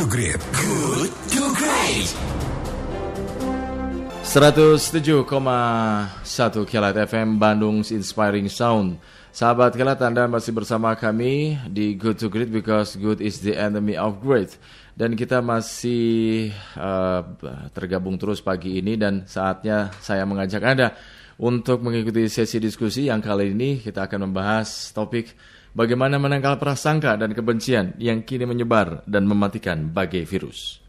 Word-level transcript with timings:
to 0.00 0.08
Great. 0.08 0.40
Good 0.56 1.12
to 1.36 1.42
Great. 1.60 2.08
107,1 4.24 5.28
Kilat 6.64 6.96
FM 7.04 7.36
Bandung 7.36 7.84
Inspiring 7.84 8.48
Sound. 8.48 8.96
Sahabat 9.28 9.76
Kilat, 9.76 10.00
Anda 10.00 10.24
masih 10.24 10.56
bersama 10.56 10.96
kami 10.96 11.60
di 11.68 12.00
Good 12.00 12.16
to 12.16 12.32
Great 12.32 12.48
because 12.48 12.96
good 12.96 13.20
is 13.20 13.44
the 13.44 13.52
enemy 13.52 14.00
of 14.00 14.24
great. 14.24 14.56
Dan 14.96 15.20
kita 15.20 15.44
masih 15.44 16.48
uh, 16.80 17.20
tergabung 17.76 18.16
terus 18.16 18.40
pagi 18.40 18.80
ini 18.80 18.96
dan 18.96 19.28
saatnya 19.28 19.92
saya 20.00 20.24
mengajak 20.24 20.64
Anda 20.64 20.96
untuk 21.36 21.84
mengikuti 21.84 22.24
sesi 22.32 22.56
diskusi 22.56 23.12
yang 23.12 23.20
kali 23.20 23.52
ini 23.52 23.84
kita 23.84 24.08
akan 24.08 24.32
membahas 24.32 24.96
topik 24.96 25.36
bagaimana 25.74 26.18
menangkal 26.18 26.58
prasangka 26.58 27.16
dan 27.16 27.34
kebencian 27.34 27.94
yang 27.98 28.22
kini 28.26 28.46
menyebar 28.46 29.06
dan 29.06 29.26
mematikan 29.26 29.90
bagai 29.90 30.26
virus. 30.26 30.82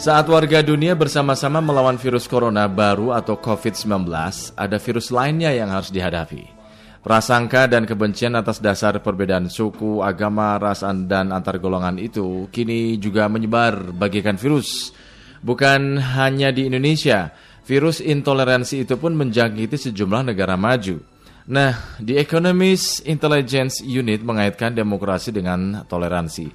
Saat 0.00 0.32
warga 0.32 0.64
dunia 0.64 0.96
bersama-sama 0.96 1.60
melawan 1.60 2.00
virus 2.00 2.24
corona 2.24 2.64
baru 2.64 3.12
atau 3.12 3.36
COVID-19, 3.36 4.08
ada 4.56 4.80
virus 4.80 5.12
lainnya 5.12 5.52
yang 5.52 5.68
harus 5.68 5.92
dihadapi. 5.92 6.59
Prasangka 7.00 7.64
dan 7.64 7.88
kebencian 7.88 8.36
atas 8.36 8.60
dasar 8.60 9.00
perbedaan 9.00 9.48
suku, 9.48 10.04
agama, 10.04 10.60
ras, 10.60 10.84
dan 11.08 11.32
antar 11.32 11.56
golongan 11.56 11.96
itu 11.96 12.44
kini 12.52 13.00
juga 13.00 13.24
menyebar 13.24 13.96
bagikan 13.96 14.36
virus. 14.36 14.92
Bukan 15.40 15.96
hanya 15.96 16.52
di 16.52 16.68
Indonesia, 16.68 17.32
virus 17.64 18.04
intoleransi 18.04 18.84
itu 18.84 19.00
pun 19.00 19.16
menjangkiti 19.16 19.80
sejumlah 19.88 20.28
negara 20.28 20.60
maju. 20.60 21.00
Nah, 21.48 21.96
di 21.96 22.20
Economist 22.20 23.00
Intelligence 23.08 23.80
Unit 23.80 24.20
mengaitkan 24.20 24.76
demokrasi 24.76 25.32
dengan 25.32 25.88
toleransi. 25.88 26.52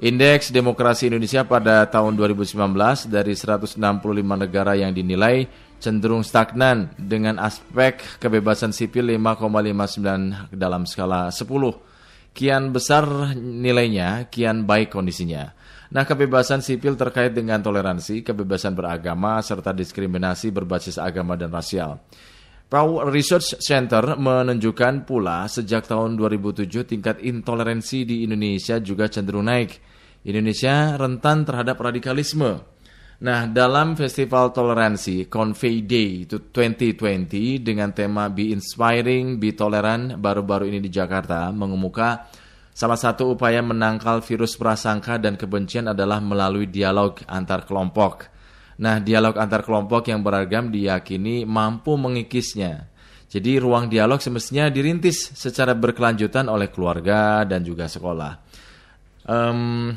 Indeks 0.00 0.52
demokrasi 0.52 1.08
Indonesia 1.08 1.44
pada 1.44 1.88
tahun 1.88 2.20
2019 2.20 2.56
dari 3.08 3.32
165 3.32 3.80
negara 4.36 4.72
yang 4.76 4.92
dinilai 4.92 5.44
cenderung 5.80 6.22
stagnan 6.22 6.92
dengan 7.00 7.40
aspek 7.40 8.20
kebebasan 8.20 8.70
sipil 8.70 9.08
5,59 9.16 10.52
dalam 10.52 10.84
skala 10.84 11.32
10. 11.32 11.42
Kian 12.30 12.70
besar 12.70 13.34
nilainya, 13.34 14.30
kian 14.30 14.62
baik 14.68 14.94
kondisinya. 14.94 15.50
Nah, 15.90 16.06
kebebasan 16.06 16.62
sipil 16.62 16.94
terkait 16.94 17.34
dengan 17.34 17.58
toleransi, 17.58 18.22
kebebasan 18.22 18.78
beragama, 18.78 19.42
serta 19.42 19.74
diskriminasi 19.74 20.54
berbasis 20.54 21.02
agama 21.02 21.34
dan 21.34 21.50
rasial. 21.50 21.98
Pew 22.70 23.02
Research 23.10 23.58
Center 23.58 24.14
menunjukkan 24.14 25.02
pula 25.02 25.50
sejak 25.50 25.90
tahun 25.90 26.14
2007 26.14 26.86
tingkat 26.86 27.18
intoleransi 27.18 28.06
di 28.06 28.22
Indonesia 28.22 28.78
juga 28.78 29.10
cenderung 29.10 29.50
naik. 29.50 29.82
Indonesia 30.22 30.94
rentan 30.94 31.42
terhadap 31.42 31.74
radikalisme, 31.82 32.62
Nah, 33.20 33.44
dalam 33.44 34.00
Festival 34.00 34.48
Toleransi 34.48 35.28
Convey 35.28 35.84
Day 35.84 36.24
itu 36.24 36.40
2020 36.40 37.60
dengan 37.60 37.92
tema 37.92 38.32
Be 38.32 38.48
Inspiring, 38.56 39.36
Be 39.36 39.52
Tolerant 39.52 40.16
baru-baru 40.16 40.72
ini 40.72 40.80
di 40.80 40.88
Jakarta 40.88 41.52
mengemuka 41.52 42.32
salah 42.72 42.96
satu 42.96 43.36
upaya 43.36 43.60
menangkal 43.60 44.24
virus 44.24 44.56
prasangka 44.56 45.20
dan 45.20 45.36
kebencian 45.36 45.92
adalah 45.92 46.16
melalui 46.24 46.72
dialog 46.72 47.20
antar 47.28 47.68
kelompok. 47.68 48.32
Nah, 48.80 49.04
dialog 49.04 49.36
antar 49.36 49.68
kelompok 49.68 50.08
yang 50.08 50.24
beragam 50.24 50.72
diyakini 50.72 51.44
mampu 51.44 52.00
mengikisnya. 52.00 52.88
Jadi 53.28 53.60
ruang 53.60 53.92
dialog 53.92 54.16
semestinya 54.24 54.72
dirintis 54.72 55.36
secara 55.36 55.76
berkelanjutan 55.76 56.48
oleh 56.48 56.72
keluarga 56.72 57.44
dan 57.44 57.60
juga 57.68 57.84
sekolah. 57.84 58.32
Um, 59.28 59.92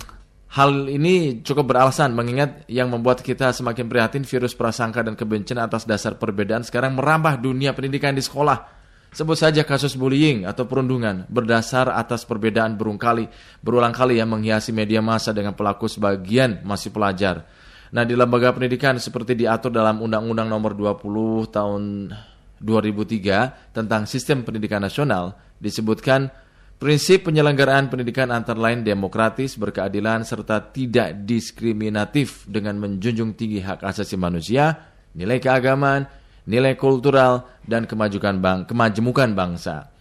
Hal 0.53 0.85
ini 0.85 1.41
cukup 1.41 1.73
beralasan 1.73 2.13
mengingat 2.13 2.69
yang 2.69 2.85
membuat 2.93 3.25
kita 3.25 3.49
semakin 3.49 3.89
prihatin 3.89 4.21
virus 4.21 4.53
prasangka 4.53 5.01
dan 5.01 5.17
kebencian 5.17 5.57
atas 5.57 5.81
dasar 5.89 6.13
perbedaan 6.13 6.61
sekarang 6.61 6.93
merambah 6.93 7.41
dunia 7.41 7.73
pendidikan 7.73 8.13
di 8.13 8.21
sekolah. 8.21 8.61
Sebut 9.09 9.33
saja 9.33 9.65
kasus 9.65 9.97
bullying 9.97 10.45
atau 10.45 10.69
perundungan 10.69 11.25
berdasar 11.25 11.89
atas 11.89 12.21
perbedaan 12.29 12.77
berulang 12.77 13.01
kali, 13.01 13.25
berulang 13.65 13.93
kali 13.97 14.21
yang 14.21 14.29
menghiasi 14.29 14.69
media 14.69 15.01
massa 15.01 15.33
dengan 15.33 15.57
pelaku 15.57 15.89
sebagian 15.89 16.61
masih 16.61 16.93
pelajar. 16.93 17.49
Nah, 17.89 18.05
di 18.05 18.13
lembaga 18.13 18.53
pendidikan 18.53 19.01
seperti 19.01 19.33
diatur 19.33 19.73
dalam 19.73 20.05
Undang-Undang 20.05 20.49
Nomor 20.53 20.77
20 20.77 21.49
Tahun 21.49 21.81
2003 22.61 23.73
tentang 23.73 24.05
Sistem 24.05 24.45
Pendidikan 24.45 24.85
Nasional 24.85 25.33
disebutkan 25.57 26.29
Prinsip 26.83 27.31
penyelenggaraan 27.31 27.87
pendidikan 27.87 28.27
antara 28.27 28.59
lain 28.59 28.83
demokratis, 28.83 29.55
berkeadilan, 29.55 30.27
serta 30.27 30.59
tidak 30.59 31.15
diskriminatif 31.23 32.43
dengan 32.43 32.75
menjunjung 32.75 33.39
tinggi 33.39 33.63
hak 33.63 33.87
asasi 33.87 34.19
manusia, 34.19 34.91
nilai 35.15 35.39
keagamaan, 35.39 36.03
nilai 36.43 36.75
kultural, 36.75 37.47
dan 37.63 37.87
kemajukan 37.87 38.35
bang, 38.43 38.59
kemajemukan 38.67 39.31
bangsa. 39.31 39.92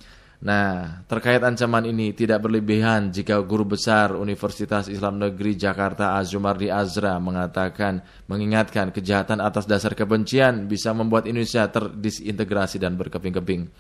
Nah, 0.42 1.06
terkait 1.06 1.38
ancaman 1.38 1.86
ini 1.86 2.10
tidak 2.18 2.42
berlebihan 2.42 3.14
jika 3.14 3.38
guru 3.46 3.78
besar 3.78 4.18
Universitas 4.18 4.90
Islam 4.90 5.22
Negeri 5.22 5.54
Jakarta 5.54 6.18
Azumardi 6.18 6.66
Azra 6.66 7.14
mengatakan 7.22 8.02
mengingatkan 8.26 8.90
kejahatan 8.90 9.38
atas 9.38 9.70
dasar 9.70 9.94
kebencian 9.94 10.66
bisa 10.66 10.90
membuat 10.90 11.30
Indonesia 11.30 11.62
terdisintegrasi 11.70 12.82
dan 12.82 12.98
berkeping-keping. 12.98 13.70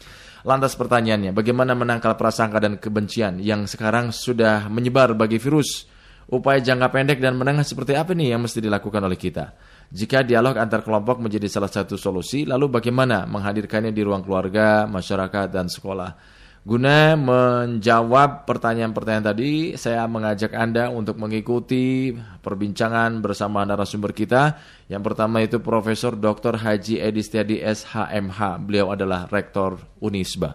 Lantas 0.46 0.78
pertanyaannya, 0.78 1.34
bagaimana 1.34 1.74
menangkal 1.74 2.14
prasangka 2.14 2.62
dan 2.62 2.78
kebencian 2.78 3.42
yang 3.42 3.66
sekarang 3.66 4.14
sudah 4.14 4.70
menyebar 4.70 5.18
bagi 5.18 5.42
virus? 5.42 5.90
Upaya 6.30 6.62
jangka 6.62 6.94
pendek 6.94 7.18
dan 7.18 7.34
menengah 7.34 7.66
seperti 7.66 7.98
apa 7.98 8.14
nih 8.14 8.38
yang 8.38 8.40
mesti 8.46 8.62
dilakukan 8.62 9.02
oleh 9.02 9.18
kita? 9.18 9.50
Jika 9.90 10.22
dialog 10.22 10.54
antar 10.54 10.86
kelompok 10.86 11.18
menjadi 11.18 11.50
salah 11.50 11.66
satu 11.66 11.98
solusi, 11.98 12.46
lalu 12.46 12.70
bagaimana 12.70 13.26
menghadirkannya 13.26 13.90
di 13.90 14.02
ruang 14.06 14.22
keluarga, 14.22 14.86
masyarakat, 14.86 15.50
dan 15.50 15.66
sekolah? 15.66 16.41
Guna 16.62 17.18
menjawab 17.18 18.46
pertanyaan-pertanyaan 18.46 19.34
tadi, 19.34 19.74
saya 19.74 20.06
mengajak 20.06 20.54
Anda 20.54 20.94
untuk 20.94 21.18
mengikuti 21.18 22.14
perbincangan 22.14 23.18
bersama 23.18 23.66
narasumber 23.66 24.14
kita. 24.14 24.62
Yang 24.86 25.02
pertama 25.10 25.42
itu 25.42 25.58
Profesor 25.58 26.14
Dr. 26.14 26.62
Haji 26.62 27.02
Edi 27.02 27.18
Setiadi 27.18 27.58
SHMH. 27.58 28.62
Beliau 28.62 28.94
adalah 28.94 29.26
Rektor 29.26 29.82
Unisba. 29.98 30.54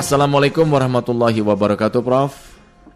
Assalamualaikum 0.00 0.64
warahmatullahi 0.64 1.44
wabarakatuh, 1.44 2.00
Prof. 2.00 2.32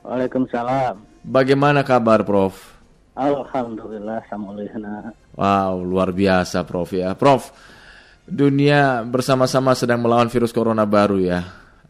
Waalaikumsalam. 0.09 1.05
Bagaimana 1.21 1.85
kabar, 1.85 2.25
Prof? 2.25 2.74
Alhamdulillah, 3.15 4.27
alhamdulillah. 4.27 5.15
Wow, 5.39 5.87
luar 5.87 6.11
biasa 6.11 6.67
Prof 6.67 6.91
ya. 6.91 7.15
Prof, 7.15 7.55
dunia 8.27 9.07
bersama-sama 9.07 9.71
sedang 9.79 10.03
melawan 10.03 10.27
virus 10.27 10.51
corona 10.51 10.83
baru 10.83 11.23
ya. 11.23 11.41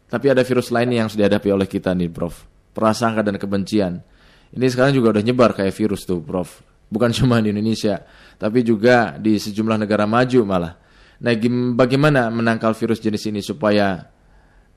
Tapi 0.05 0.29
ada 0.29 0.45
virus 0.45 0.69
lain 0.69 0.93
yang 0.93 1.09
harus 1.09 1.17
dihadapi 1.17 1.49
oleh 1.49 1.65
kita 1.65 1.97
nih 1.97 2.13
Prof. 2.13 2.45
Prasangka 2.77 3.25
dan 3.25 3.41
kebencian. 3.41 4.05
Ini 4.53 4.67
sekarang 4.69 4.93
juga 4.93 5.17
udah 5.17 5.25
nyebar 5.25 5.57
kayak 5.57 5.73
virus 5.73 6.05
tuh 6.05 6.21
Prof. 6.21 6.61
Bukan 6.93 7.11
cuma 7.19 7.41
di 7.41 7.57
Indonesia, 7.57 8.05
tapi 8.37 8.61
juga 8.61 9.17
di 9.17 9.41
sejumlah 9.41 9.81
negara 9.81 10.05
maju 10.05 10.41
malah. 10.45 10.77
Nah, 11.25 11.33
bagaimana 11.73 12.29
menangkal 12.29 12.77
virus 12.77 13.01
jenis 13.01 13.33
ini 13.33 13.41
supaya 13.41 14.13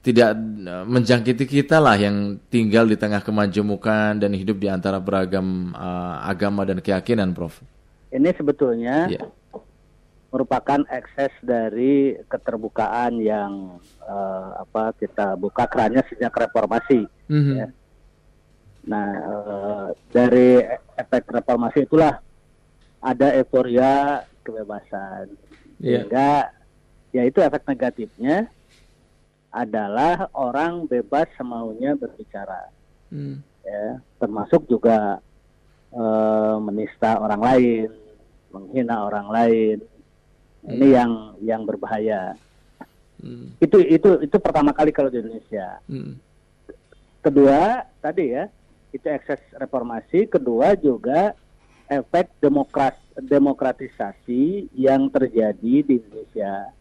tidak 0.07 0.31
eh, 0.39 0.85
menjangkiti 0.87 1.43
kita 1.43 1.83
lah 1.83 1.99
yang 1.99 2.39
tinggal 2.47 2.87
di 2.87 2.95
tengah 2.95 3.19
kemajemukan 3.19 4.15
dan 4.15 4.31
hidup 4.31 4.55
di 4.55 4.71
antara 4.71 5.03
beragam 5.03 5.75
uh, 5.75 6.23
agama 6.23 6.63
dan 6.63 6.79
keyakinan, 6.79 7.35
Prof 7.35 7.59
ini 8.11 8.29
sebetulnya 8.35 9.11
yeah. 9.11 9.27
merupakan 10.31 10.83
ekses 10.91 11.31
dari 11.43 12.15
keterbukaan 12.27 13.19
yang 13.19 13.79
uh, 14.03 14.63
apa 14.63 14.95
kita 14.95 15.35
buka 15.35 15.67
kerannya 15.67 16.03
sejak 16.11 16.31
reformasi. 16.31 17.07
Mm 17.27 17.41
-hmm. 17.43 17.55
ya. 17.55 17.67
Nah 18.87 19.09
uh, 19.27 19.87
dari 20.11 20.63
efek 20.95 21.27
reformasi 21.31 21.83
itulah 21.83 22.19
ada 23.03 23.27
euforia 23.35 24.23
kebebasan 24.43 25.35
yeah. 25.83 26.03
sehingga 26.03 26.31
ya 27.11 27.23
itu 27.27 27.39
efek 27.43 27.63
negatifnya 27.67 28.47
adalah 29.57 30.29
orang 30.37 30.85
bebas 30.85 31.25
semaunya 31.33 31.97
berbicara, 31.97 32.69
mm. 33.09 33.41
ya 33.65 33.97
termasuk 34.21 34.69
juga 34.69 35.17
uh, 35.93 36.57
menista 36.61 37.17
orang 37.17 37.41
lain, 37.41 37.89
menghina 38.53 39.05
orang 39.05 39.27
lain. 39.29 39.77
Hmm. 40.65 40.73
Ini 40.73 40.87
yang 40.89 41.11
yang 41.39 41.61
berbahaya. 41.63 42.35
Hmm. 43.21 43.55
Itu 43.61 43.79
itu 43.79 44.19
itu 44.19 44.37
pertama 44.41 44.75
kali 44.75 44.91
kalau 44.91 45.07
di 45.07 45.21
Indonesia. 45.21 45.79
Hmm. 45.87 46.19
kedua 47.17 47.83
tadi 47.99 48.31
ya 48.31 48.47
itu 48.95 49.03
ekses 49.03 49.41
reformasi 49.59 50.31
kedua 50.31 50.79
juga 50.79 51.35
efek 51.91 52.31
demokrat 52.39 52.95
demokratisasi 53.19 54.71
yang 54.71 55.11
terjadi 55.11 55.83
di 55.83 55.93
Indonesia 55.99 56.71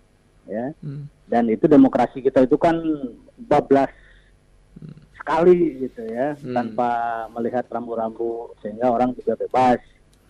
ya 0.46 0.70
hmm. 0.86 1.10
Dan 1.26 1.50
itu 1.50 1.66
demokrasi 1.66 2.22
kita 2.22 2.46
itu 2.46 2.54
kan 2.58 2.78
bablas 3.36 3.90
sekali 5.18 5.82
gitu 5.82 6.06
ya 6.06 6.38
hmm. 6.38 6.54
tanpa 6.54 6.90
melihat 7.34 7.66
rambu-rambu 7.66 8.54
sehingga 8.62 8.94
orang 8.94 9.10
juga 9.18 9.34
bebas 9.34 9.82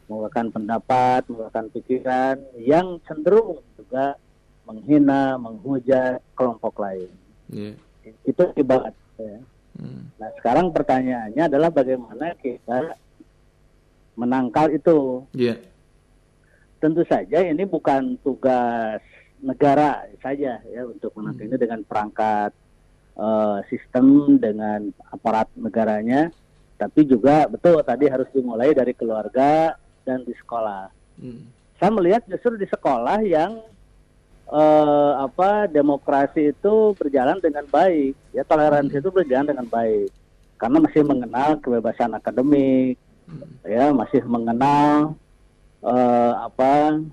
menggunakan 0.08 0.46
pendapat 0.54 1.20
menggunakan 1.28 1.66
pikiran 1.76 2.36
yang 2.56 2.96
cenderung 3.04 3.60
juga 3.76 4.16
menghina 4.64 5.36
menghujat 5.36 6.24
kelompok 6.32 6.80
lain 6.80 7.12
yeah. 7.52 7.76
itu 8.24 8.44
ibarat 8.56 8.96
ya. 9.20 9.38
Hmm. 9.76 10.08
Nah 10.16 10.30
sekarang 10.40 10.72
pertanyaannya 10.72 11.42
adalah 11.52 11.68
bagaimana 11.68 12.32
kita 12.40 12.96
menangkal 14.16 14.72
itu. 14.72 15.28
Yeah. 15.36 15.60
Tentu 16.80 17.04
saja 17.08 17.44
ini 17.44 17.64
bukan 17.64 18.20
tugas 18.20 19.00
negara 19.40 20.08
saja 20.24 20.60
ya 20.64 20.82
untuk 20.86 21.12
menangkal 21.16 21.44
hmm. 21.44 21.50
ini 21.52 21.56
dengan 21.60 21.80
perangkat 21.84 22.50
uh, 23.16 23.60
sistem 23.68 24.36
dengan 24.40 24.92
aparat 25.12 25.48
negaranya, 25.56 26.32
tapi 26.80 27.04
juga 27.04 27.48
betul 27.48 27.80
tadi 27.84 28.08
harus 28.08 28.28
dimulai 28.32 28.72
dari 28.72 28.96
keluarga 28.96 29.76
dan 30.04 30.24
di 30.24 30.32
sekolah. 30.36 30.88
Hmm. 31.20 31.48
Saya 31.76 31.90
melihat 31.92 32.24
justru 32.24 32.56
di 32.56 32.64
sekolah 32.64 33.20
yang 33.24 33.60
uh, 34.48 35.12
apa 35.28 35.68
demokrasi 35.68 36.56
itu 36.56 36.96
berjalan 36.96 37.36
dengan 37.40 37.68
baik, 37.68 38.16
ya 38.32 38.44
toleransi 38.44 38.96
hmm. 38.96 39.02
itu 39.04 39.10
berjalan 39.12 39.46
dengan 39.52 39.66
baik, 39.68 40.08
karena 40.56 40.78
masih 40.80 41.02
mengenal 41.04 41.60
kebebasan 41.60 42.16
akademik, 42.16 42.96
hmm. 43.28 43.68
ya 43.68 43.92
masih 43.92 44.24
mengenal 44.24 45.16
uh, 45.84 46.32
apa 46.48 47.04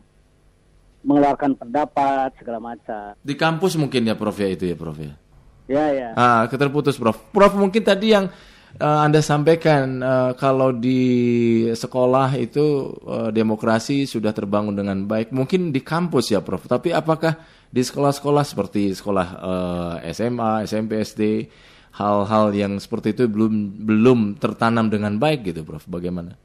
mengeluarkan 1.04 1.60
pendapat 1.60 2.32
segala 2.40 2.60
macam. 2.64 3.14
Di 3.20 3.36
kampus 3.36 3.76
mungkin 3.76 4.08
ya 4.08 4.16
Prof 4.16 4.36
ya 4.40 4.50
itu 4.50 4.66
ya 4.68 4.76
Prof 4.80 4.98
ya. 4.98 5.14
Ya 5.68 5.86
ya. 5.92 6.10
Ah, 6.16 6.44
keterputus 6.48 6.96
Prof. 6.96 7.20
Prof 7.32 7.54
mungkin 7.56 7.84
tadi 7.84 8.16
yang 8.16 8.32
uh, 8.80 9.00
Anda 9.04 9.20
sampaikan 9.20 10.00
uh, 10.02 10.32
kalau 10.40 10.74
di 10.74 11.02
sekolah 11.76 12.36
itu 12.40 12.96
uh, 13.06 13.30
demokrasi 13.30 14.08
sudah 14.08 14.32
terbangun 14.32 14.74
dengan 14.74 15.04
baik. 15.06 15.30
Mungkin 15.36 15.76
di 15.76 15.84
kampus 15.84 16.34
ya, 16.34 16.40
Prof. 16.42 16.66
Tapi 16.66 16.96
apakah 16.96 17.38
di 17.70 17.82
sekolah-sekolah 17.84 18.44
seperti 18.48 18.96
sekolah 18.96 19.28
uh, 19.44 19.96
SMA, 20.14 20.66
SMP, 20.66 21.04
SD, 21.04 21.22
hal-hal 21.94 22.50
yang 22.56 22.80
seperti 22.82 23.14
itu 23.14 23.30
belum 23.30 23.86
belum 23.86 24.20
tertanam 24.40 24.90
dengan 24.90 25.20
baik 25.20 25.54
gitu, 25.54 25.62
Prof? 25.68 25.86
Bagaimana? 25.86 26.40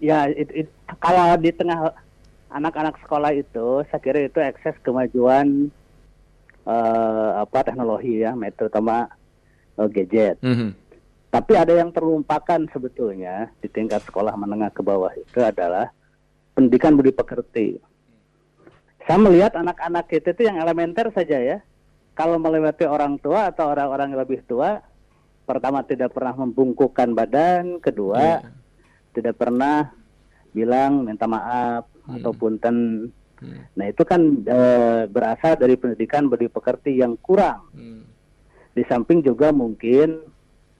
Ya, 0.00 0.24
it, 0.32 0.48
it, 0.56 0.68
kalau 0.96 1.36
di 1.36 1.52
tengah 1.52 1.92
anak-anak 2.50 2.98
sekolah 3.02 3.32
itu, 3.34 3.86
saya 3.88 4.00
kira 4.02 4.26
itu 4.26 4.38
akses 4.42 4.74
kemajuan 4.82 5.70
uh, 6.66 7.46
apa 7.46 7.64
teknologi 7.64 8.20
ya, 8.20 8.34
terutama 8.54 9.10
uh, 9.78 9.88
gadget. 9.88 10.36
Mm 10.42 10.54
-hmm 10.54 10.70
tapi 11.30 11.54
ada 11.54 11.70
yang 11.70 11.94
terlumpakan 11.94 12.66
sebetulnya 12.74 13.54
di 13.62 13.70
tingkat 13.70 14.02
sekolah 14.02 14.34
menengah 14.34 14.74
ke 14.74 14.82
bawah 14.82 15.14
itu 15.14 15.38
adalah 15.38 15.94
pendidikan 16.58 16.98
budi 16.98 17.14
pekerti. 17.14 17.78
Saya 19.06 19.18
melihat 19.22 19.54
anak-anak 19.54 20.10
kita 20.10 20.34
itu 20.34 20.50
yang 20.50 20.58
elementer 20.58 21.14
saja 21.14 21.38
ya. 21.38 21.58
Kalau 22.18 22.36
melewati 22.42 22.82
orang 22.84 23.16
tua 23.22 23.48
atau 23.54 23.70
orang-orang 23.70 24.10
yang 24.12 24.20
lebih 24.26 24.42
tua, 24.44 24.82
pertama 25.46 25.86
tidak 25.86 26.10
pernah 26.10 26.34
membungkukkan 26.34 27.14
badan, 27.14 27.78
kedua 27.78 28.42
yeah. 28.42 28.50
tidak 29.14 29.38
pernah 29.38 29.94
bilang 30.50 31.06
minta 31.06 31.30
maaf 31.30 31.86
hmm. 32.06 32.20
atau 32.20 32.32
punten. 32.34 33.08
Hmm. 33.40 33.60
Nah 33.76 33.86
itu 33.88 34.02
kan 34.04 34.20
e, 34.44 34.60
berasal 35.08 35.56
dari 35.56 35.74
pendidikan 35.80 36.28
budi 36.28 36.48
pekerti 36.52 37.00
yang 37.00 37.16
kurang. 37.20 37.68
Hmm. 37.72 38.04
Di 38.76 38.84
samping 38.86 39.24
juga 39.24 39.50
mungkin 39.50 40.20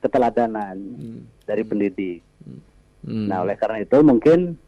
keteladanan 0.01 0.77
hmm. 0.77 1.21
dari 1.45 1.63
pendidik. 1.65 2.21
Hmm. 3.05 3.29
Nah, 3.29 3.45
oleh 3.45 3.57
karena 3.57 3.81
itu 3.81 3.99
mungkin 4.05 4.61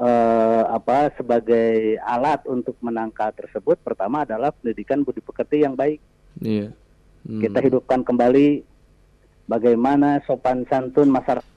uh, 0.00 0.64
apa 0.72 1.12
sebagai 1.16 2.00
alat 2.00 2.40
untuk 2.48 2.76
menangkal 2.80 3.32
tersebut 3.36 3.76
pertama 3.84 4.24
adalah 4.24 4.52
pendidikan 4.52 5.04
budi 5.04 5.20
pekerti 5.20 5.64
yang 5.64 5.76
baik. 5.76 6.00
Yeah. 6.40 6.72
Hmm. 7.28 7.40
Kita 7.44 7.60
hidupkan 7.60 8.00
kembali 8.00 8.64
bagaimana 9.44 10.24
sopan 10.24 10.64
santun 10.72 11.12
masyarakat 11.12 11.49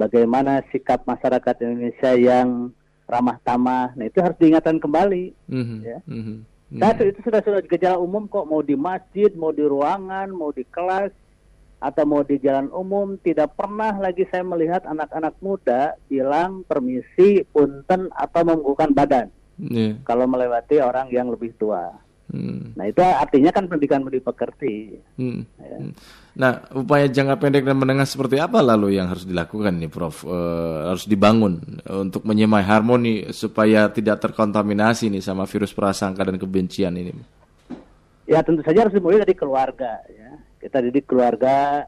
bagaimana 0.00 0.64
sikap 0.72 1.04
masyarakat 1.04 1.54
Indonesia 1.60 2.16
yang 2.16 2.72
ramah 3.04 3.36
tamah. 3.44 3.92
Nah, 3.92 4.08
itu 4.08 4.24
harus 4.24 4.40
diingatkan 4.40 4.80
kembali. 4.80 5.36
Mm 5.52 5.64
-hmm. 5.64 5.78
ya. 5.84 5.98
Mm 6.08 6.22
-hmm. 6.24 6.38
Nah, 6.70 6.94
itu 6.94 7.20
sudah 7.26 7.42
sudah 7.42 7.60
gejala 7.66 7.98
umum 7.98 8.30
kok 8.30 8.46
mau 8.46 8.62
di 8.62 8.78
masjid, 8.78 9.28
mau 9.34 9.50
di 9.50 9.66
ruangan, 9.66 10.30
mau 10.30 10.54
di 10.54 10.62
kelas 10.64 11.10
atau 11.80 12.04
mau 12.06 12.22
di 12.22 12.36
jalan 12.38 12.68
umum 12.70 13.16
tidak 13.24 13.56
pernah 13.56 13.90
lagi 13.96 14.28
saya 14.28 14.44
melihat 14.44 14.84
anak-anak 14.86 15.34
muda 15.42 15.98
bilang 16.06 16.62
permisi, 16.68 17.42
punten 17.50 18.12
atau 18.14 18.40
membukukan 18.46 18.94
badan. 18.94 19.26
Yeah. 19.58 19.98
Kalau 20.06 20.30
melewati 20.30 20.78
orang 20.78 21.10
yang 21.10 21.32
lebih 21.32 21.56
tua. 21.58 21.90
Hmm. 22.30 22.78
Nah 22.78 22.86
itu 22.86 23.02
artinya 23.02 23.50
kan 23.50 23.66
pendidikan 23.66 24.06
budi 24.06 24.22
pekerti. 24.22 24.94
Hmm. 25.18 25.42
Ya. 25.58 25.78
Hmm. 25.82 25.92
Nah 26.38 26.52
upaya 26.78 27.10
jangka 27.10 27.42
pendek 27.42 27.66
dan 27.66 27.74
menengah 27.74 28.06
seperti 28.06 28.38
apa 28.38 28.62
lalu 28.62 28.94
yang 28.94 29.10
harus 29.10 29.26
dilakukan 29.26 29.82
nih 29.82 29.90
Prof? 29.90 30.22
E, 30.22 30.38
harus 30.86 31.10
dibangun 31.10 31.58
untuk 31.90 32.22
menyemai 32.22 32.62
harmoni 32.62 33.34
supaya 33.34 33.90
tidak 33.90 34.22
terkontaminasi 34.22 35.10
nih 35.10 35.22
sama 35.22 35.44
virus 35.50 35.74
prasangka 35.74 36.22
dan 36.22 36.38
kebencian 36.38 36.94
ini. 36.94 37.12
Ya 38.30 38.46
tentu 38.46 38.62
saja 38.62 38.86
harus 38.86 38.94
dimulai 38.94 39.26
dari 39.26 39.34
keluarga. 39.34 39.98
Ya. 40.06 40.38
Kita 40.62 40.78
didik 40.86 41.10
keluarga 41.10 41.82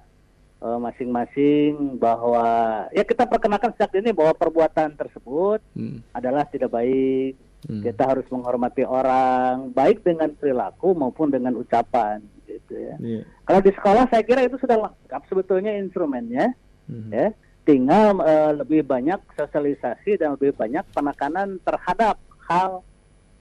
eh, 0.58 0.78
masing-masing 0.82 2.02
bahwa 2.02 2.42
ya 2.90 3.06
kita 3.06 3.30
perkenalkan 3.30 3.70
sejak 3.78 3.94
ini 4.02 4.10
bahwa 4.10 4.34
perbuatan 4.34 4.90
tersebut 4.98 5.62
hmm. 5.78 6.02
adalah 6.10 6.42
tidak 6.50 6.74
baik 6.74 7.38
Hmm. 7.62 7.78
Kita 7.78 8.10
harus 8.10 8.26
menghormati 8.26 8.82
orang, 8.82 9.70
baik 9.70 10.02
dengan 10.02 10.34
perilaku 10.34 10.98
maupun 10.98 11.30
dengan 11.30 11.54
ucapan, 11.54 12.18
gitu 12.42 12.74
ya. 12.74 12.98
Yeah. 12.98 13.24
Kalau 13.46 13.60
di 13.62 13.70
sekolah 13.70 14.10
saya 14.10 14.26
kira 14.26 14.42
itu 14.42 14.58
sudah 14.58 14.90
lengkap 14.90 15.22
sebetulnya 15.30 15.78
instrumennya, 15.78 16.58
hmm. 16.90 17.10
ya. 17.14 17.30
Tinggal 17.62 18.18
uh, 18.18 18.52
lebih 18.58 18.82
banyak 18.82 19.22
sosialisasi 19.38 20.18
dan 20.18 20.34
lebih 20.34 20.50
banyak 20.58 20.82
penekanan 20.90 21.62
terhadap 21.62 22.18
hal 22.50 22.82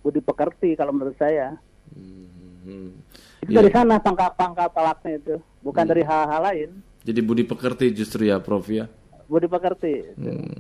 budi 0.06 0.22
pekerti 0.22 0.78
kalau 0.78 0.94
menurut 0.94 1.18
saya. 1.18 1.58
Hmm. 1.90 2.94
Itu 3.42 3.50
yeah. 3.50 3.66
dari 3.66 3.74
sana 3.74 3.98
pangkal-pangkal 3.98 4.70
talaknya 4.70 5.18
itu, 5.18 5.36
bukan 5.66 5.82
hmm. 5.82 5.92
dari 5.98 6.04
hal-hal 6.06 6.42
lain. 6.46 6.70
Jadi 7.02 7.20
budi 7.26 7.42
pekerti 7.42 7.90
justru 7.90 8.30
ya, 8.30 8.38
Prof 8.38 8.70
ya 8.70 8.86
budi 9.32 9.48
pekerti 9.48 9.96
hmm. 10.20 10.52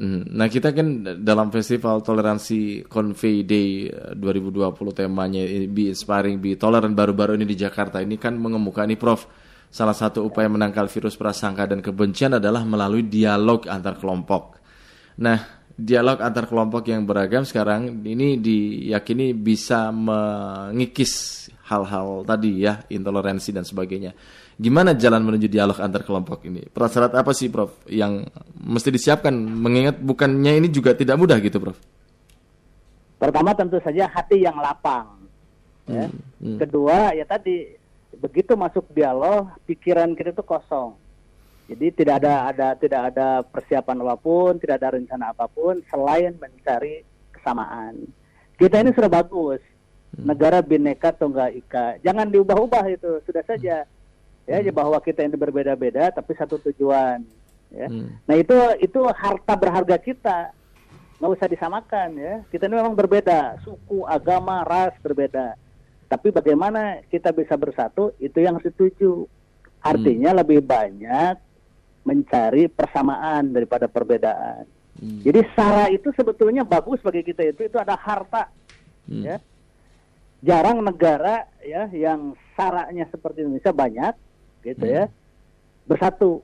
Hmm. 0.00 0.22
Nah 0.32 0.48
kita 0.48 0.72
kan 0.72 1.20
dalam 1.20 1.52
festival 1.52 2.00
toleransi 2.00 2.88
Convey 2.88 3.44
Day 3.44 3.86
2020 4.16 4.64
eh, 4.64 4.92
temanya 4.96 5.42
Be 5.68 5.92
Inspiring, 5.92 6.40
Be 6.40 6.56
Tolerant 6.56 6.96
baru-baru 6.96 7.36
ini 7.36 7.44
di 7.44 7.54
Jakarta 7.54 8.00
ini 8.00 8.16
kan 8.16 8.34
mengemuka 8.40 8.88
ini 8.88 8.96
Prof 8.96 9.28
salah 9.68 9.94
satu 9.94 10.24
upaya 10.24 10.48
menangkal 10.48 10.88
virus 10.88 11.20
prasangka 11.20 11.68
dan 11.68 11.84
kebencian 11.84 12.40
adalah 12.40 12.64
melalui 12.64 13.04
dialog 13.04 13.68
antar 13.68 14.00
kelompok. 14.00 14.58
Nah 15.20 15.66
dialog 15.74 16.22
antar 16.24 16.46
kelompok 16.46 16.86
yang 16.88 17.04
beragam 17.04 17.42
sekarang 17.42 18.06
ini 18.06 18.38
diyakini 18.38 19.34
bisa 19.34 19.90
mengikis 19.90 21.46
hal-hal 21.66 22.22
tadi 22.22 22.64
ya 22.64 22.82
intoleransi 22.88 23.50
dan 23.52 23.66
sebagainya. 23.66 24.14
Gimana 24.54 24.94
jalan 24.94 25.26
menuju 25.26 25.50
dialog 25.50 25.78
antar 25.82 26.06
kelompok 26.06 26.46
ini? 26.46 26.62
Prasyarat 26.70 27.10
apa 27.10 27.34
sih, 27.34 27.50
Prof, 27.50 27.74
yang 27.90 28.22
mesti 28.54 28.94
disiapkan? 28.94 29.34
Mengingat 29.34 29.98
bukannya 29.98 30.62
ini 30.62 30.70
juga 30.70 30.94
tidak 30.94 31.18
mudah 31.18 31.42
gitu, 31.42 31.58
Prof. 31.58 31.78
Pertama 33.18 33.50
tentu 33.56 33.82
saja 33.82 34.06
hati 34.06 34.46
yang 34.46 34.54
lapang. 34.60 35.26
Ya. 35.90 36.06
Hmm, 36.06 36.20
hmm. 36.40 36.58
Kedua 36.60 37.12
ya 37.12 37.24
tadi 37.28 37.76
begitu 38.16 38.54
masuk 38.54 38.88
dialog 38.94 39.50
pikiran 39.66 40.14
kita 40.14 40.32
itu 40.32 40.44
kosong. 40.44 40.96
Jadi 41.64 42.04
tidak 42.04 42.20
ada 42.20 42.52
ada 42.52 42.68
tidak 42.76 43.00
ada 43.12 43.40
persiapan 43.40 44.04
apa 44.04 44.16
pun, 44.20 44.60
tidak 44.60 44.84
ada 44.84 45.00
rencana 45.00 45.32
apa 45.32 45.48
pun 45.48 45.80
selain 45.88 46.36
mencari 46.36 47.00
kesamaan. 47.32 48.04
Kita 48.60 48.80
ini 48.80 48.92
sudah 48.92 49.08
bagus. 49.08 49.60
Hmm. 50.14 50.30
Negara 50.30 50.60
bineka 50.60 51.10
tunggal 51.16 51.50
ika. 51.56 51.98
Jangan 52.04 52.30
diubah-ubah 52.30 52.84
itu, 52.92 53.18
sudah 53.24 53.42
saja 53.48 53.88
ya 54.44 54.60
hmm. 54.60 54.72
bahwa 54.72 54.98
kita 55.00 55.24
ini 55.24 55.36
berbeda-beda 55.36 56.12
tapi 56.12 56.32
satu 56.36 56.60
tujuan 56.70 57.24
ya 57.72 57.88
hmm. 57.88 58.28
nah 58.28 58.36
itu 58.36 58.56
itu 58.80 59.00
harta 59.12 59.54
berharga 59.56 59.96
kita 59.98 60.38
nggak 61.18 61.32
usah 61.40 61.48
disamakan 61.48 62.08
ya 62.18 62.34
kita 62.52 62.68
ini 62.68 62.76
memang 62.80 62.94
berbeda 62.94 63.60
suku 63.64 64.04
agama 64.04 64.60
ras 64.66 64.92
berbeda 65.00 65.56
Tapi 66.08 66.30
bagaimana 66.30 67.02
kita 67.10 67.32
bisa 67.34 67.56
bersatu 67.56 68.14
itu 68.22 68.38
yang 68.38 68.60
setuju. 68.62 69.26
Artinya 69.82 70.30
hmm. 70.30 70.38
lebih 70.46 70.60
banyak 70.64 71.34
mencari 72.04 72.70
persamaan 72.70 73.50
daripada 73.50 73.88
perbedaan. 73.88 74.68
Hmm. 74.94 75.20
Jadi 75.26 75.40
sara 75.56 75.90
itu 75.90 76.14
sebetulnya 76.14 76.62
bagus 76.62 77.02
bagi 77.02 77.24
kita 77.24 77.44
itu 77.44 77.66
itu 77.66 77.76
ada 77.82 77.98
harta. 77.98 78.46
Hmm. 79.10 79.24
Ya. 79.26 79.36
Jarang 80.44 80.84
negara 80.84 81.48
ya 81.64 81.88
yang 81.90 82.36
saranya 82.54 83.08
seperti 83.08 83.42
Indonesia 83.42 83.72
banyak 83.72 84.14
gitu 84.64 84.84
ya. 84.88 85.06
hmm. 85.06 85.12
ya. 85.12 85.86
Bersatu. 85.86 86.40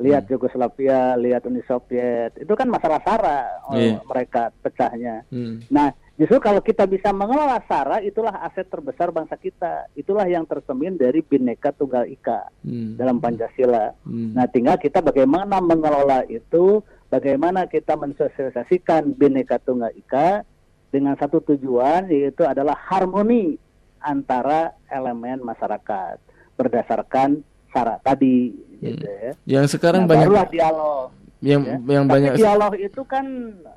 Lihat 0.00 0.26
hmm. 0.26 0.32
Yugoslavia, 0.34 1.14
lihat 1.20 1.44
Uni 1.46 1.62
Soviet, 1.68 2.34
itu 2.40 2.52
kan 2.56 2.66
masalah 2.66 2.98
sara 3.04 3.46
yeah. 3.76 4.00
mereka 4.02 4.50
pecahnya. 4.64 5.22
Hmm. 5.30 5.62
Nah, 5.68 5.94
Justru 6.22 6.38
kalau 6.44 6.60
kita 6.60 6.84
bisa 6.84 7.08
mengelola 7.10 7.58
SARA, 7.64 8.04
itulah 8.04 8.44
aset 8.44 8.68
terbesar 8.68 9.08
bangsa 9.08 9.34
kita. 9.40 9.88
Itulah 9.96 10.28
yang 10.28 10.44
tersemin 10.44 11.00
dari 11.00 11.24
Bhinneka 11.24 11.72
Tunggal 11.72 12.04
Ika 12.04 12.46
hmm. 12.62 13.00
dalam 13.00 13.16
Pancasila. 13.16 13.96
Hmm. 14.04 14.36
Nah, 14.36 14.46
tinggal 14.46 14.76
kita 14.76 15.00
bagaimana 15.00 15.58
mengelola 15.64 16.22
itu, 16.28 16.78
bagaimana 17.08 17.64
kita 17.64 17.96
mensosialisasikan 17.96 19.18
Bhinneka 19.18 19.56
Tunggal 19.64 19.96
Ika 19.98 20.44
dengan 20.92 21.16
satu 21.16 21.42
tujuan, 21.42 22.06
yaitu 22.12 22.44
adalah 22.44 22.76
harmoni 22.76 23.56
antara 23.98 24.76
elemen 24.92 25.40
masyarakat 25.40 26.22
berdasarkan 26.62 27.42
SARA 27.74 27.98
tadi. 27.98 28.54
Hmm. 28.54 28.82
Gitu 28.86 29.06
ya. 29.06 29.32
Yang 29.58 29.66
sekarang 29.78 30.06
nah, 30.06 30.14
banyak 30.14 30.30
dialog. 30.54 31.10
Yang 31.42 31.62
ya. 31.66 31.76
yang 31.90 32.04
Tapi 32.06 32.14
banyak 32.14 32.32
dialog 32.38 32.72
itu 32.78 33.02
kan 33.02 33.26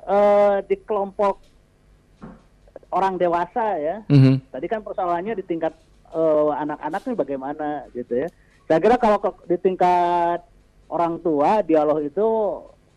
uh, 0.06 0.62
di 0.62 0.76
kelompok 0.86 1.42
orang 2.96 3.18
dewasa 3.18 3.76
ya. 3.76 3.96
Mm-hmm. 4.08 4.34
Tadi 4.54 4.66
kan 4.70 4.80
persoalannya 4.80 5.34
di 5.36 5.44
tingkat 5.44 5.74
uh, 6.14 6.54
anak-anak 6.56 7.02
nih 7.04 7.16
bagaimana 7.18 7.68
gitu 7.92 8.24
ya. 8.24 8.28
Saya 8.66 8.78
kira 8.82 8.96
kalau 8.98 9.18
di 9.46 9.56
tingkat 9.58 10.42
orang 10.86 11.18
tua 11.22 11.62
dialog 11.66 12.02
itu 12.02 12.26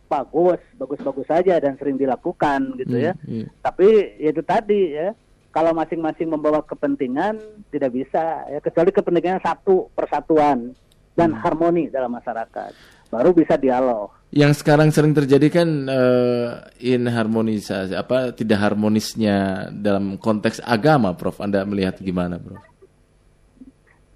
bagus, 0.09 0.61
bagus-bagus 0.77 1.27
saja 1.29 1.57
dan 1.61 1.77
sering 1.77 1.97
dilakukan 1.97 2.77
gitu 2.77 2.95
ya. 2.97 3.13
Mm-hmm. 3.25 3.61
Tapi 3.61 3.89
itu 4.21 4.41
tadi 4.41 4.97
ya, 4.97 5.13
kalau 5.49 5.73
masing-masing 5.73 6.29
membawa 6.29 6.61
kepentingan 6.61 7.41
tidak 7.73 7.91
bisa 7.93 8.45
ya 8.49 8.59
kecuali 8.61 8.93
kepentingannya 8.93 9.41
satu 9.41 9.89
persatuan 9.97 10.77
dan 11.17 11.33
mm. 11.33 11.39
harmoni 11.41 11.89
dalam 11.89 12.13
masyarakat 12.13 12.71
baru 13.09 13.33
bisa 13.33 13.57
dialog. 13.57 14.13
Yang 14.29 14.61
sekarang 14.61 14.93
sering 14.93 15.17
terjadi 15.17 15.49
kan 15.49 15.89
uh, 15.89 16.69
inharmonisasi 16.77 17.97
apa 17.97 18.29
tidak 18.37 18.61
harmonisnya 18.61 19.67
dalam 19.73 20.21
konteks 20.21 20.61
agama, 20.61 21.17
Prof. 21.17 21.41
Anda 21.41 21.65
melihat 21.65 21.97
gimana, 21.97 22.37
Prof? 22.37 22.61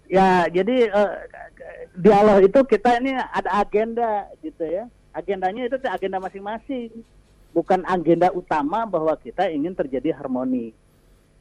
Ya, 0.06 0.46
jadi 0.54 0.94
uh, 0.94 1.18
dialog 1.98 2.46
itu 2.46 2.60
kita 2.70 3.02
ini 3.02 3.18
ada 3.18 3.66
agenda 3.66 4.30
gitu 4.46 4.62
ya. 4.62 4.86
Agendanya 5.18 5.66
itu 5.66 5.82
agenda 5.90 6.22
masing-masing. 6.22 6.94
Bukan 7.54 7.82
agenda 7.90 8.30
utama 8.30 8.86
bahwa 8.86 9.18
kita 9.18 9.50
ingin 9.50 9.74
terjadi 9.74 10.14
harmoni. 10.14 10.78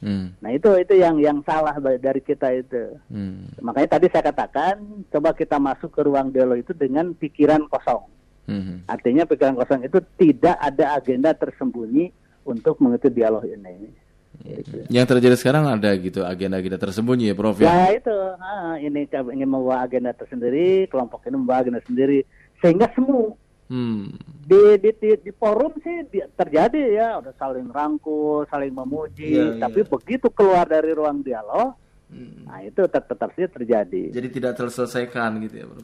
Hmm. 0.03 0.35
Nah 0.43 0.51
itu 0.51 0.67
itu 0.83 0.99
yang 0.99 1.23
yang 1.23 1.39
salah 1.47 1.79
dari 1.79 2.19
kita 2.19 2.51
itu. 2.51 2.99
Hmm. 3.07 3.55
Makanya 3.63 3.97
tadi 3.97 4.11
saya 4.11 4.35
katakan 4.35 5.07
coba 5.15 5.31
kita 5.31 5.63
masuk 5.63 5.95
ke 5.95 6.03
ruang 6.03 6.35
dialog 6.35 6.59
itu 6.59 6.75
dengan 6.75 7.15
pikiran 7.15 7.71
kosong. 7.71 8.11
Hmm. 8.51 8.83
Artinya 8.91 9.23
pikiran 9.23 9.55
kosong 9.55 9.87
itu 9.87 10.03
tidak 10.19 10.59
ada 10.59 10.99
agenda 10.99 11.31
tersembunyi 11.31 12.11
untuk 12.43 12.83
mengikuti 12.83 13.15
dialog 13.15 13.47
ini. 13.47 13.95
Gitu. 14.43 14.91
Yang 14.91 15.07
terjadi 15.15 15.37
sekarang 15.39 15.71
ada 15.71 15.95
gitu 15.95 16.27
agenda-agenda 16.27 16.83
tersembunyi 16.83 17.31
ya 17.31 17.35
Prof 17.39 17.63
ya? 17.63 17.71
Ya 17.71 18.03
itu, 18.03 18.17
ah, 18.43 18.75
ini 18.83 19.07
ingin 19.07 19.47
membawa 19.47 19.87
agenda 19.87 20.11
tersendiri, 20.11 20.91
kelompok 20.91 21.23
ini 21.31 21.39
membawa 21.39 21.63
agenda 21.63 21.79
sendiri, 21.87 22.27
sehingga 22.59 22.91
semua 22.91 23.39
Hmm. 23.73 24.13
Di, 24.45 24.77
di, 24.77 24.91
di, 25.01 25.11
di 25.17 25.33
forum 25.33 25.73
sih 25.81 26.05
di, 26.13 26.21
terjadi 26.37 26.93
ya 26.93 27.09
udah 27.25 27.33
saling 27.41 27.73
rangkul, 27.73 28.45
saling 28.53 28.69
memuji, 28.69 29.33
yeah, 29.33 29.57
tapi 29.57 29.81
yeah. 29.81 29.89
begitu 29.89 30.29
keluar 30.29 30.69
dari 30.69 30.93
ruang 30.93 31.25
dialog, 31.25 31.73
hmm. 32.13 32.45
nah 32.45 32.61
itu 32.61 32.85
tetap 32.85 33.33
sih 33.33 33.49
terjadi. 33.49 34.13
Jadi 34.13 34.29
tidak 34.29 34.61
terselesaikan 34.61 35.41
gitu 35.49 35.57
ya, 35.57 35.67
Bro. 35.73 35.81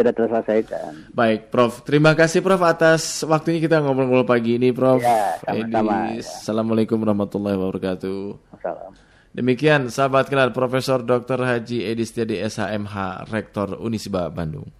Tidak 0.00 0.14
terselesaikan. 0.16 1.12
Baik, 1.12 1.52
Prof. 1.52 1.84
Terima 1.84 2.16
kasih 2.16 2.40
Prof 2.40 2.64
atas 2.64 3.20
waktunya 3.28 3.60
kita 3.60 3.84
ngobrol-ngobrol 3.84 4.24
pagi 4.24 4.56
ini, 4.56 4.72
Prof. 4.72 5.04
Ya, 5.04 5.36
sama-sama. 5.44 6.16
Ya. 6.16 6.24
Assalamualaikum 6.24 6.96
warahmatullahi 6.96 7.60
wabarakatuh. 7.60 8.20
Assalamualaikum. 8.56 9.04
Demikian 9.36 9.92
sahabat 9.92 10.32
kenal 10.32 10.56
Profesor 10.56 11.04
Dr. 11.04 11.44
Haji 11.44 11.84
Edi 11.92 12.08
Setiadi 12.08 12.40
SHMH 12.40 13.28
Rektor 13.28 13.76
Unisba 13.76 14.32
Bandung. 14.32 14.77